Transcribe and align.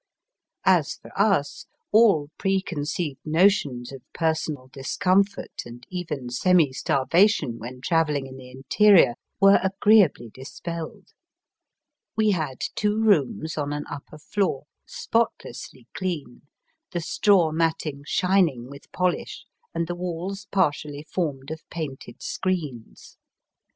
As 0.65 0.95
for 0.95 1.11
us 1.15 1.67
all 1.91 2.31
preconceived 2.39 3.19
notions 3.23 3.91
of 3.91 4.01
per 4.15 4.31
sonal 4.33 4.71
discomfort, 4.71 5.61
and 5.63 5.85
even 5.91 6.31
semi 6.31 6.73
starvation 6.73 7.59
when 7.59 7.81
travelling 7.81 8.25
in 8.25 8.35
the 8.37 8.49
interior, 8.49 9.13
were 9.39 9.59
agree 9.61 10.01
ably 10.01 10.31
dispelled. 10.33 11.09
We 12.17 12.31
had 12.31 12.61
two 12.73 12.99
rooms 12.99 13.59
on 13.59 13.73
an 13.73 13.83
upper 13.91 14.17
floor, 14.17 14.63
spotlessly 14.87 15.85
clean, 15.93 16.47
the 16.93 16.99
straw 16.99 17.51
mat 17.51 17.75
ting 17.81 18.01
shining 18.07 18.71
with 18.71 18.91
polish, 18.91 19.45
and 19.71 19.85
the 19.85 19.93
walls 19.93 20.47
par 20.51 20.71
tially 20.71 21.07
formed 21.07 21.51
of 21.51 21.61
painted 21.69 22.23
screens. 22.23 23.17